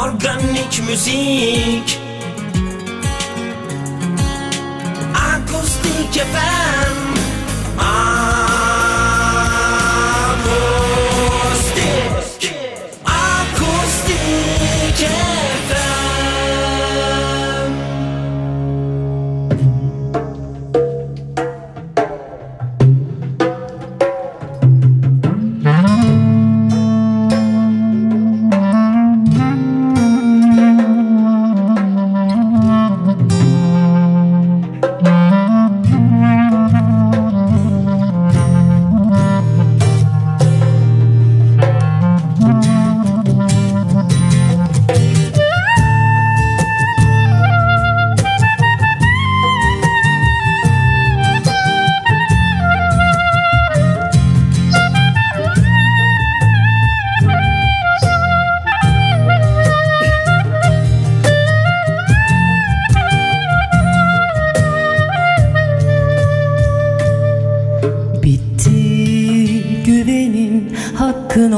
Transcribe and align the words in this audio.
Organik 0.00 0.82
müzik. 0.88 2.00
Akustik 5.14 6.14
FM 6.14 6.69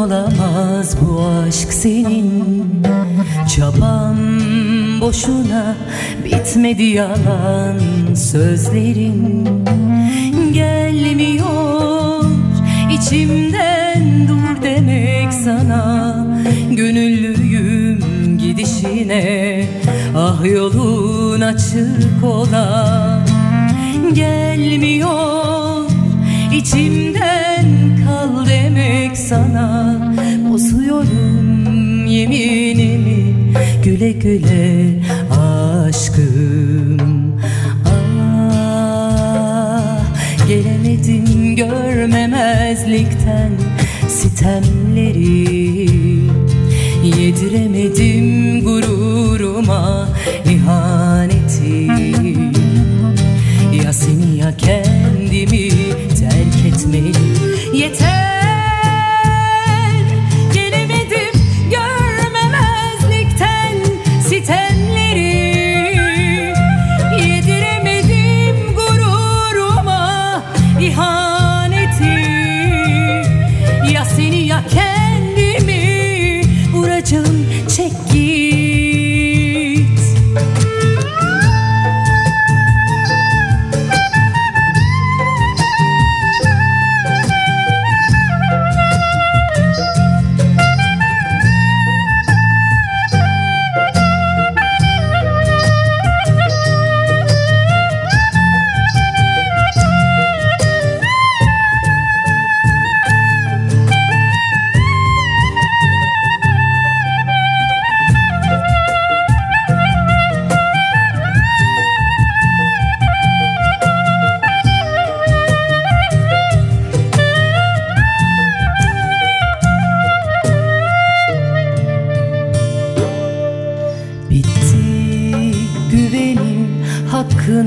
olamaz 0.04 0.96
bu 1.00 1.22
aşk 1.24 1.72
senin. 1.72 2.64
Çabam 3.56 4.16
boşuna 5.00 5.76
bitmedi 6.24 6.82
yalan 6.82 7.78
sözlerin. 8.14 9.48
Gelmiyor 10.52 12.24
içimden 12.92 14.28
dur 14.28 14.62
demek 14.62 15.32
sana. 15.32 16.26
Gönüllüyüm 16.70 18.38
gidişine 18.38 19.64
ah 20.16 20.44
yolun 20.44 21.40
açık 21.40 22.24
ola 22.24 23.18
Gelmiyor 24.12 25.84
İçimden 26.54 27.31
sana 29.32 29.96
Bozuyorum 30.50 32.06
yeminimi 32.06 33.34
güle 33.84 34.12
güle 34.12 35.00
aşkım 35.30 37.00
Ah 37.86 38.88
gelemedim 40.48 41.56
görmemezlikten 41.56 43.50
sitemleri 44.08 45.48
Yediremedim 47.18 48.64
gururuma 48.64 49.01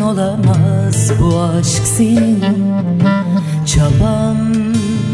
olamaz 0.06 1.12
bu 1.20 1.40
aşk 1.40 1.88
senin. 1.98 2.74
Çabam 3.66 4.38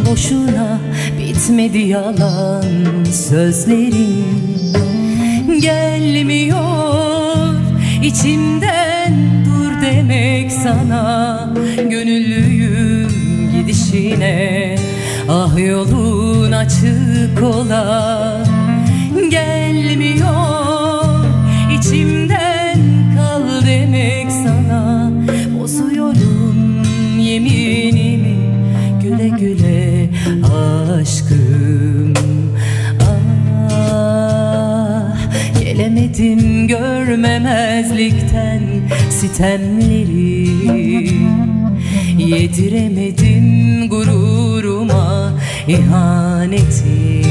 boşuna 0.10 0.80
bitmedi 1.20 1.78
yalan 1.78 3.04
sözlerin. 3.04 4.26
Gelmiyor 5.62 7.56
içimden 8.04 9.46
dur 9.46 9.82
demek 9.82 10.52
sana. 10.52 11.50
Gönüllüyüm 11.90 13.12
gidişine. 13.52 14.76
Ah 15.30 15.60
yolun 15.60 16.52
açık 16.52 17.44
ola 17.44 18.38
Gelmiyor 19.30 20.41
gelemedim 36.22 36.68
görmemezlikten 36.68 38.62
sitemleri. 39.10 40.50
Yediremedim 42.18 43.90
gururuma 43.90 45.34
ihaneti. 45.68 47.22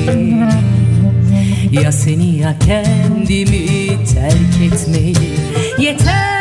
Ya 1.71 1.93
seni 1.93 2.39
ya 2.39 2.59
kendimi 2.59 3.87
terk 4.15 4.73
etmeli. 4.73 5.31
Yeter 5.79 6.40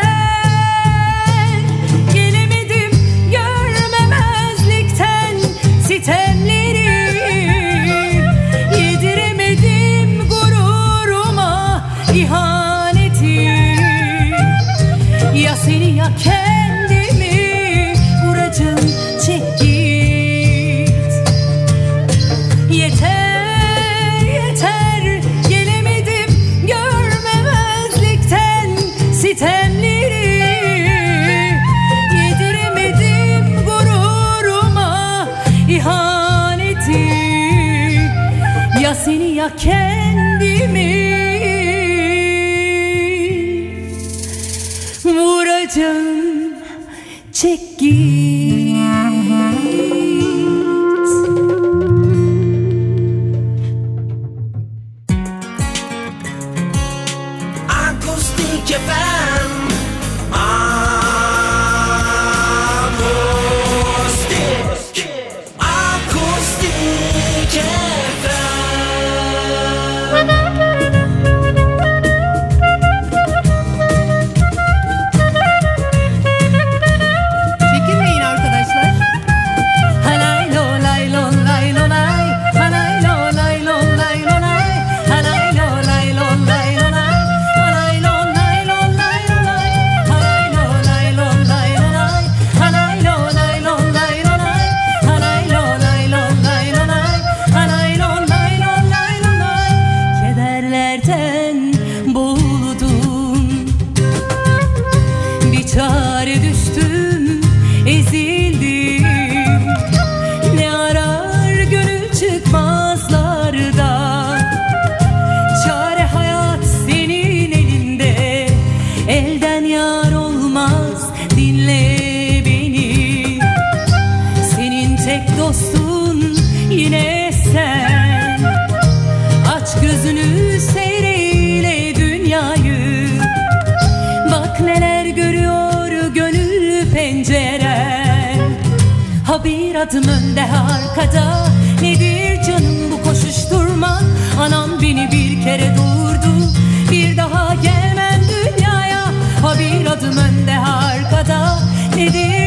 adım 139.80 140.04
önde 140.08 140.42
arkada. 140.42 141.48
Nedir 141.82 142.44
canım 142.44 142.92
bu 142.92 143.04
koşuşturma 143.04 144.02
Anam 144.40 144.82
beni 144.82 145.10
bir 145.12 145.44
kere 145.44 145.76
doğurdu 145.78 146.52
Bir 146.92 147.18
daha 147.18 147.56
gelmem 147.56 148.22
dünyaya. 148.30 149.06
Ha 149.42 149.60
bir 149.60 149.86
adım 149.86 150.18
önde 150.18 150.58
arkada. 150.60 151.60
Nedir 151.96 152.39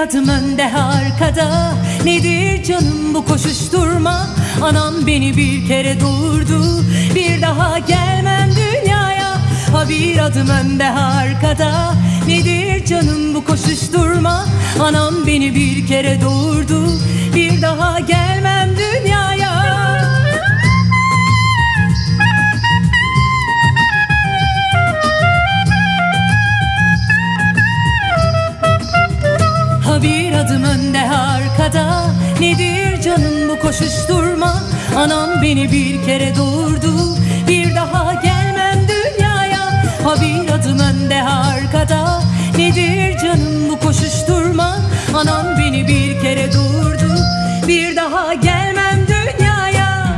adım 0.00 0.28
önde 0.28 0.64
arkada. 0.64 1.74
Nedir 2.04 2.64
canım 2.64 3.14
bu 3.14 3.24
koşuşturma? 3.24 4.26
Anam 4.62 5.06
beni 5.06 5.36
bir 5.36 5.66
kere 5.66 6.00
doğurdu 6.00 6.84
Bir 7.14 7.42
daha 7.42 7.78
gelmem 7.78 8.50
dünyaya. 8.50 9.32
Ha 9.72 9.88
bir 9.88 10.18
adım 10.18 10.48
önde 10.48 10.90
arkada. 10.90 11.94
Nedir 12.26 12.84
canım 12.86 13.34
bu 13.34 13.44
koşuşturma? 13.44 14.46
Anam 14.80 15.26
beni 15.26 15.54
bir 15.54 15.86
kere 15.86 16.20
doğurdu 16.20 17.00
Bir 17.34 17.62
daha 17.62 18.00
gelmem 18.00 18.39
önde 30.70 31.10
arkada. 31.10 32.06
Nedir 32.40 33.02
canım 33.02 33.48
bu 33.48 33.58
koşuşturma 33.60 34.62
Anam 34.96 35.42
beni 35.42 35.72
bir 35.72 36.06
kere 36.06 36.36
doğurdu 36.36 37.16
Bir 37.48 37.74
daha 37.74 38.14
gelmem 38.14 38.86
dünyaya. 38.88 39.84
Ha 40.04 40.14
bir 40.20 40.52
adım 40.52 40.78
önde 40.78 41.22
arkada. 41.22 42.22
Nedir 42.58 43.18
canım 43.18 43.70
bu 43.70 43.80
koşuşturma 43.80 44.76
Anam 45.14 45.46
beni 45.58 45.88
bir 45.88 46.20
kere 46.22 46.52
doğurdu 46.52 47.14
Bir 47.68 47.96
daha 47.96 48.34
gelmem 48.34 49.06
dünyaya. 49.08 50.16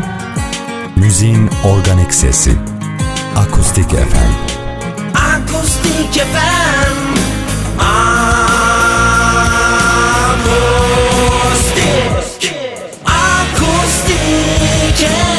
Müziğin 0.97 1.51
organik 1.65 2.15
sesi. 2.15 2.53
Akustik 3.37 3.91
FM. 3.91 4.33
Akustik 5.15 6.23
FM 6.23 7.12
just 15.03 15.32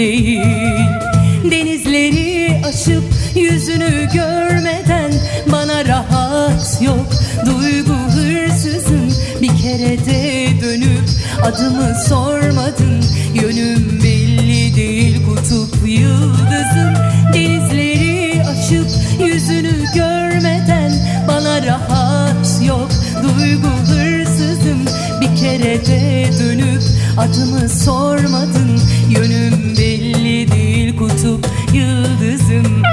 değil. 0.00 0.86
Denizleri 1.50 2.60
aşıp 2.68 3.04
yüzünü 3.34 4.08
görmeden 4.14 5.12
Bana 5.52 5.84
rahat 5.84 6.82
yok. 6.82 7.06
Duygu 7.46 7.94
hırsızın 7.94 9.12
bir 9.42 9.62
kere 9.62 10.04
de 10.06 10.46
dönüp 10.62 11.08
Adımı 11.42 11.94
sormadın. 12.08 13.04
Yönüm 13.34 14.00
belli 14.04 14.76
değil 14.76 15.26
kutup 15.26 15.88
yıldızın. 15.88 16.94
Denizleri 17.34 18.42
aşıp 18.42 18.88
yüzünü 19.26 19.84
görmeden 19.94 20.92
Bana 21.28 21.66
rahat 21.66 22.62
yok. 22.66 22.90
Duygu 23.22 23.68
hırsızım 23.68 24.84
bir 25.20 25.36
kere 25.36 25.86
de 25.86 26.24
dönüp 26.40 26.82
Adımı 27.18 27.68
sormadın 27.68 28.80
Yönüm 29.10 29.76
belli 29.78 30.52
değil 30.52 30.96
kutup 30.96 31.46
yıldızım 31.74 32.89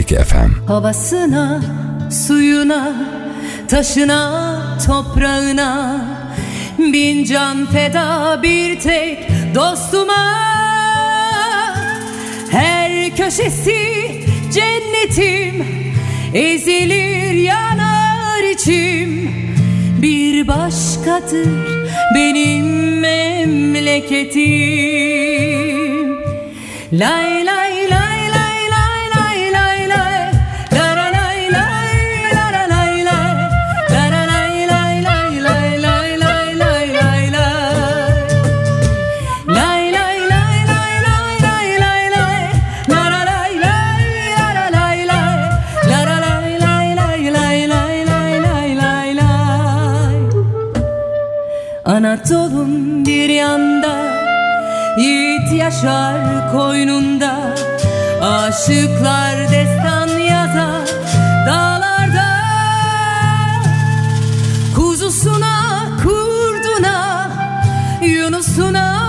Açık 0.00 0.26
FM 0.26 0.66
Havasına, 0.66 1.60
suyuna, 2.10 2.92
taşına, 3.68 4.62
toprağına. 4.86 6.00
Bin 6.78 7.24
can 7.24 7.66
feda 7.66 8.40
bir 8.42 8.80
tek 8.80 9.28
dostuma. 9.54 10.34
Her 12.50 13.16
köşesi 13.16 13.80
cennetim 14.54 15.66
Ezilir 16.34 17.32
yanar 17.32 18.52
içim. 18.54 19.30
Bir 20.02 20.48
başkadır 20.48 21.48
benim 22.14 23.00
memleketim. 23.00 24.40
Lay 26.92 27.46
lay 27.46 27.69
uçar 55.80 56.52
koynunda. 56.52 57.54
Aşıklar 58.22 59.50
destan 59.50 60.08
yazar 60.18 60.88
dağlarda. 61.46 62.30
Kuzusuna, 64.76 65.88
kurduna, 66.02 67.30
Yunus'una, 68.02 69.08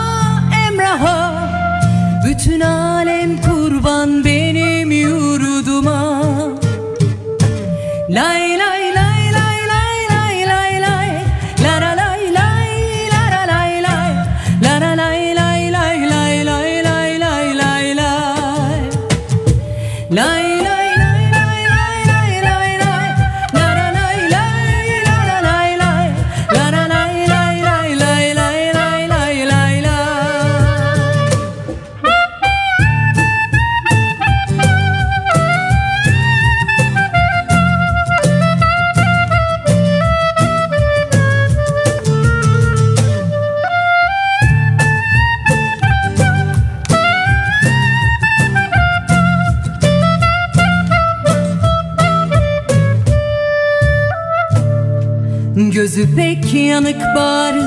Emrah'a. 0.67 1.33
Bütün 2.25 2.59
alem 2.59 3.41
kurban 3.41 4.25
benim 4.25 4.91
yurduma. 4.91 6.23
Lay 8.09 8.40
Yürek 56.51 56.69
yanık 56.69 57.01
bağrı 57.15 57.63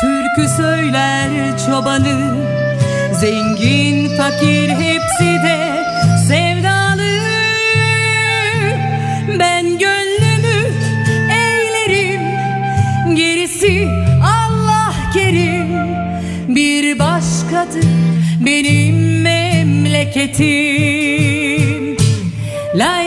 Türkü 0.00 0.48
söyler 0.56 1.58
çobanı. 1.66 2.34
Zengin 3.12 4.16
fakir 4.16 4.68
hepsi 4.68 5.24
de 5.24 5.84
sevdalı. 6.28 7.20
Ben 9.38 9.78
gönlümü 9.78 10.72
eğlerim 11.30 12.20
Gerisi 13.16 13.88
Allah 14.22 14.94
kerim. 15.14 15.68
Bir 16.48 16.98
başkadır 16.98 17.86
benim 18.40 19.22
memleketim. 19.22 20.44
Lay 22.74 23.03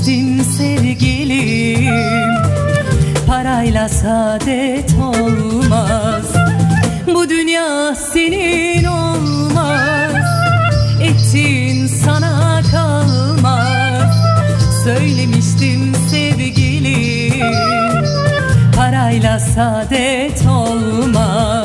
Söylemiştim 0.00 0.44
sevgilim. 0.44 1.94
Parayla 3.26 3.88
saadet 3.88 4.94
olmaz. 4.94 6.24
Bu 7.14 7.28
dünya 7.28 7.94
senin 7.94 8.84
olmaz. 8.84 10.12
Ettiğin 11.02 11.86
sana 11.86 12.62
kalmaz. 12.70 14.14
Söylemiştim 14.84 15.94
sevgilim. 16.10 17.46
Parayla 18.76 19.40
saadet 19.40 20.46
Olmaz 20.46 21.59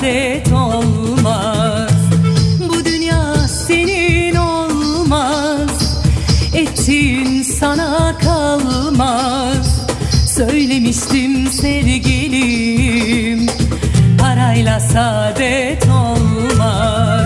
saadet 0.00 0.52
olmaz. 0.52 1.90
Bu 2.68 2.84
dünya 2.84 3.34
senin 3.48 4.34
olmaz. 4.34 5.70
Ettiğin 6.54 7.42
sana 7.42 8.18
kalmaz. 8.18 9.86
Söylemiştim 10.26 11.46
sevgilim 11.46 13.46
Parayla 14.18 14.80
saadet 14.80 15.86
olmaz 15.86 17.19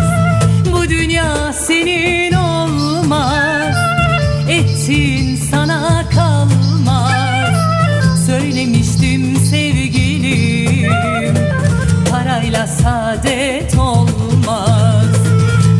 Parayla 12.64 12.83
saadet 12.83 13.79
olmaz. 13.79 15.07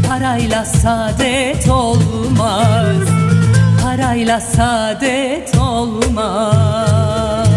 Parayla 0.09 0.65
saadet 0.65 1.69
olmaz. 1.69 3.09
Parayla 3.83 4.41
saadet 4.41 5.57
olmaz. 5.59 7.49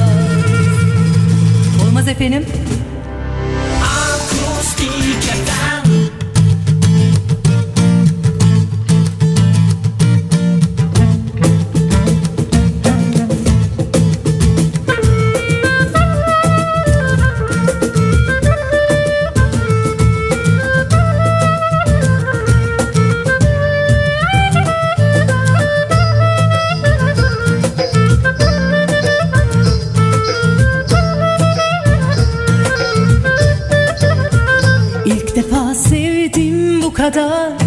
Olmaz 1.86 2.08
efendim 2.08 2.46
sevdim 37.14 37.58
bu 37.60 37.67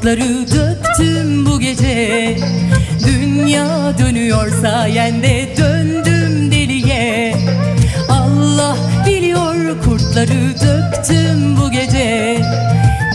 Kurtları 0.00 0.46
döktüm 0.50 1.46
bu 1.46 1.60
gece. 1.60 2.36
Dünya 3.06 3.98
dönüyor 3.98 4.50
sayende 4.62 5.48
döndüm 5.56 6.50
deliye. 6.52 7.34
Allah 8.08 8.76
biliyor 9.06 9.82
kurtları 9.84 10.54
döktüm 10.60 11.56
bu 11.56 11.70
gece. 11.70 12.40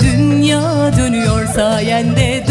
Dünya 0.02 0.98
dönüyor 0.98 1.46
sayende 1.56 2.45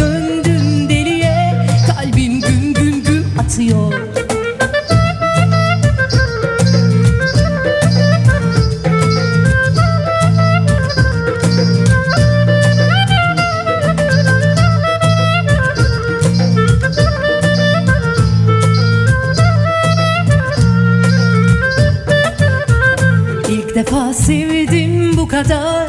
kadar 25.44 25.88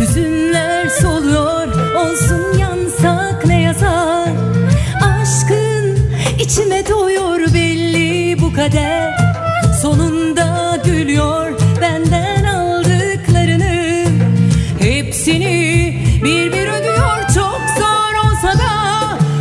Hüzünler 0.00 0.88
soluyor. 0.88 1.66
Olsun 1.96 2.58
yansak 2.58 3.46
ne 3.46 3.62
yazar? 3.62 4.28
Aşkın 5.02 5.98
içime 6.38 6.88
doyuyor 6.88 7.54
belli 7.54 8.40
bu 8.40 8.52
kader. 8.52 9.18
Sonunda 9.82 10.78
gülüyor 10.84 11.52
benden 11.80 12.44
aldıklarını. 12.44 14.04
Hepsini 14.78 15.98
bir 16.24 16.52
bir 16.52 16.68
ödüyor. 16.68 17.20
Çok 17.34 17.60
zor 17.78 18.14
olsa 18.24 18.58
da 18.58 18.72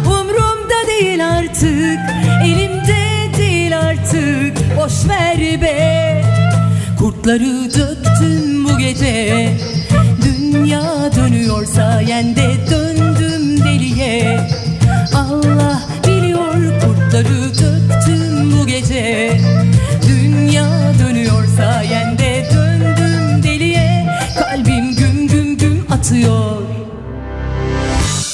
Umrumda 0.10 0.88
değil 0.88 1.28
artık. 1.28 2.00
Elimde 2.44 3.38
değil 3.38 3.80
artık. 3.80 4.78
Boş 4.78 5.10
ver 5.10 5.62
be. 5.62 6.22
Kurtları 7.00 7.44
gece. 8.86 9.54
Dünya 10.22 11.12
dönüyor 11.16 11.66
sayende 11.66 12.56
döndüm 12.72 13.64
deliye. 13.66 14.48
Allah 15.14 15.82
biliyor 16.08 16.82
kurtları 16.82 17.44
döktüm 17.50 18.52
bu 18.52 18.68
gece. 18.68 19.38
Dünya 20.08 20.70
dönüyor 21.00 21.46
sayende 21.58 22.46
döndüm 22.54 23.44
deliye. 23.44 24.06
Kalbim 24.40 24.96
güm 24.96 25.28
güm 25.28 25.58
güm 25.58 25.88
atıyor. 25.92 26.62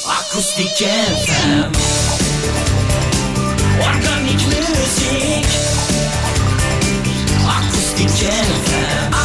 Akustik 0.07 0.87
FM 1.25 1.71
Organik 3.81 4.47
müzik. 4.47 5.47
Akustik 7.47 8.09
FM 8.09 9.20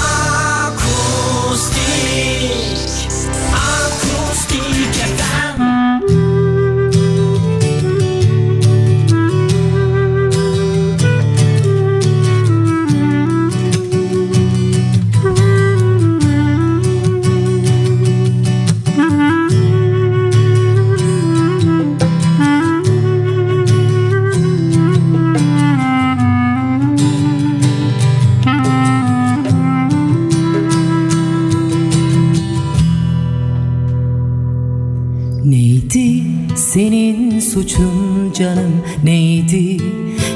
suçun 37.56 38.32
canım 38.38 38.82
neydi? 39.04 39.76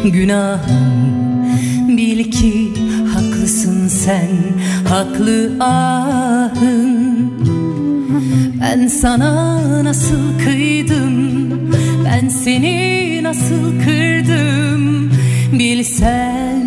Günahın 0.04 1.48
Bil 1.96 2.30
ki 2.30 2.72
haklısın 3.14 3.88
sen 3.88 4.28
haklı 4.88 5.52
ahın 5.60 7.32
Ben 8.60 8.86
sana 8.86 9.84
nasıl 9.84 10.38
kıydım? 10.44 11.50
Ben 12.04 12.28
seni 12.28 13.20
nasıl 13.22 13.80
kırdım? 13.84 15.10
Bilsen 15.58 16.64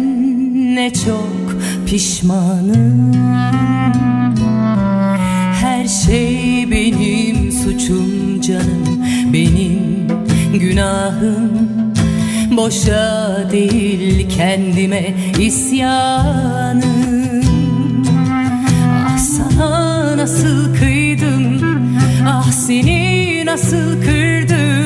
ne 0.75 0.93
çok 0.93 1.55
pişmanım. 1.85 3.13
Her 5.61 5.87
şey 5.87 6.71
benim 6.71 7.51
suçum 7.51 8.41
canım 8.41 9.03
benim 9.33 9.82
günahım. 10.53 11.49
Boşa 12.57 13.37
değil 13.51 14.29
kendime 14.37 15.13
isyanım. 15.39 16.83
Ah 19.07 19.17
sana 19.17 20.17
nasıl 20.17 20.75
kıydım? 20.75 21.61
Ah 22.27 22.51
seni 22.51 23.43
nasıl 23.45 24.01
kırdım 24.01 24.82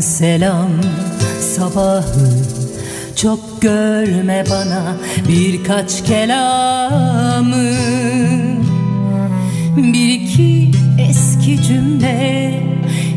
selam. 0.00 0.70
Sabahı 1.56 2.54
Çok 3.16 3.62
görme 3.62 4.44
bana 4.50 4.96
birkaç 5.28 6.04
kelamı. 6.04 7.70
Bir 9.76 10.08
iki 10.08 10.70
eski 10.98 11.62
cümle 11.62 12.62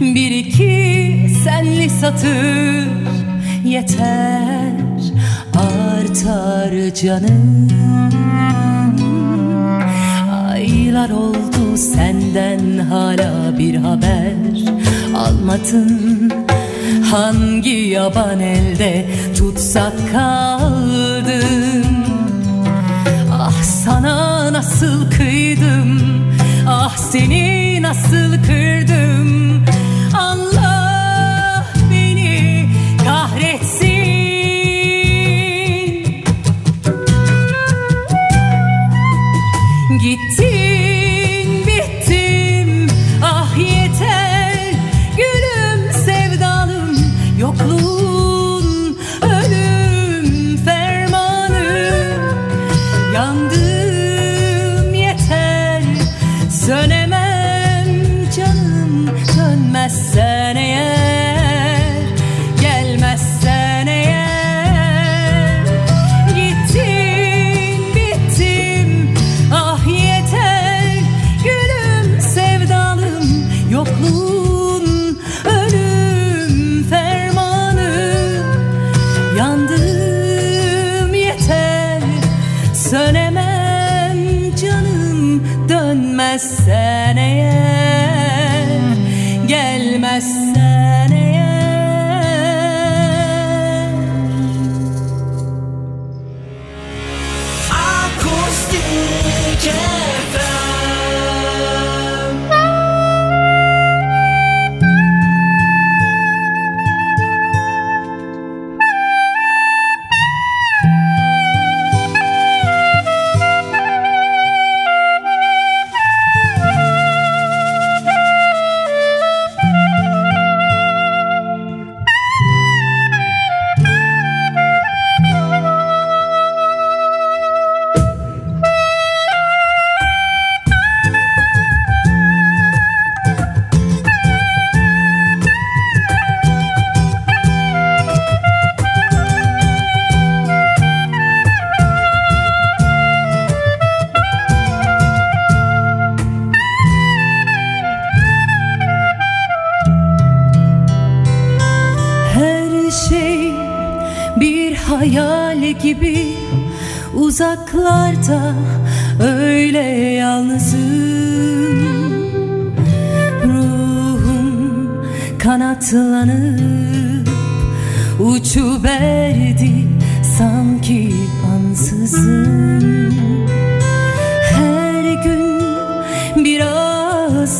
Bir 0.01 0.31
iki 0.31 1.29
senli 1.43 1.89
satır. 1.89 2.87
Yeter 3.65 4.71
artar 5.55 6.93
canım. 6.93 7.67
Aylar 10.51 11.09
oldu 11.09 11.77
senden 11.77 12.77
hala 12.77 13.57
bir 13.59 13.75
haber. 13.75 14.33
Almadın 15.15 16.06
Hangi 17.11 17.89
yaban 17.89 18.39
elde 18.39 19.05
tutsak 19.37 19.93
kaldım 20.11 21.87
Ah 23.31 23.63
sana 23.63 24.53
nasıl 24.53 25.11
kıydım? 25.11 26.01
Ah 26.67 26.97
seni 26.97 27.81
nasıl 27.81 28.43
kırdım 28.47 29.56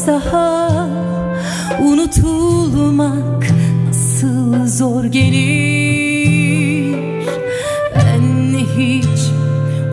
daha 0.07 0.69
unutulmak 1.81 3.47
nasıl 3.87 4.67
zor 4.67 5.05
gelir? 5.05 6.97
Ben 7.95 8.57
hiç 8.77 9.19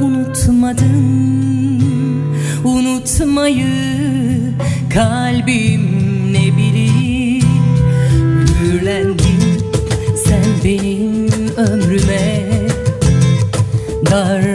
unutmadım. 0.01 1.05
Unutmayı 2.65 3.67
kalbim 4.95 5.83
ne 6.33 6.57
bilir? 6.57 7.45
Mühürlendin 8.23 9.63
sen 10.25 10.45
benim 10.65 11.29
ömrüme. 11.57 12.45
Darmadın 14.11 14.54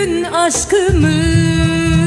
sürgün 0.00 0.22
aşkımız 0.24 1.99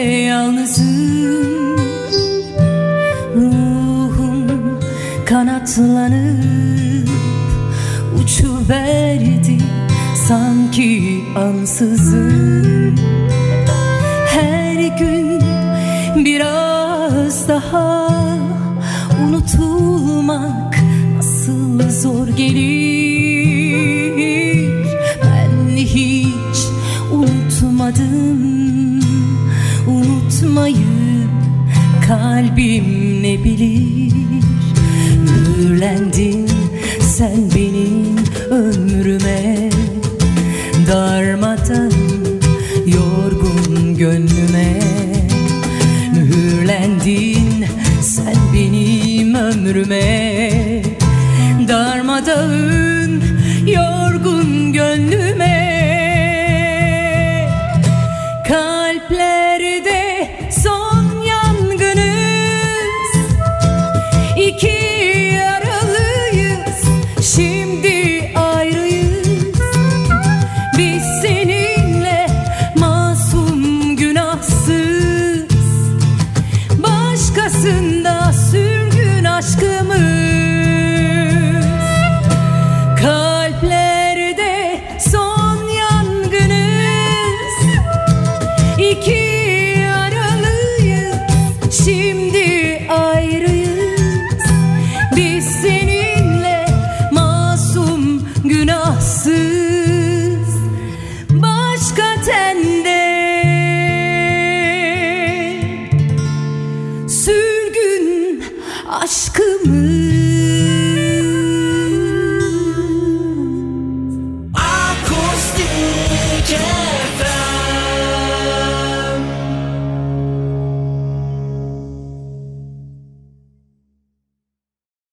yalnızım. 0.00 1.76
Ruhum 3.36 4.46
kanatlanıp 5.26 7.08
uçuverdi 8.22 9.58
sanki 10.28 11.20
ansızın. 11.36 12.98
Her 14.26 14.98
gün 14.98 15.42
biraz 16.24 17.48
daha 17.48 18.08
unutulmak 19.24 20.76
nasıl 21.16 21.90
zor 21.90 22.28
gelir. 22.28 23.26
Ben 25.22 25.76
hiç 25.76 26.58
unutmadım 27.12 28.59
unutmayı 30.42 31.28
kalbim 32.06 33.22
ne 33.22 33.44
bilir? 33.44 34.12
Mühürlendin 35.22 36.48
sen 37.00 37.36
benim 37.54 38.16
ömrüme. 38.50 39.70
Darmadan 40.88 41.92
yorgun 42.86 43.96
gönlüme. 43.96 44.80
Mühürlendin 46.14 47.64
sen 48.00 48.36
benim 48.54 49.34
ömrüme 49.34 50.29